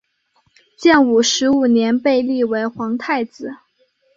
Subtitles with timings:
[0.79, 3.53] 建武十五年被立为皇太子。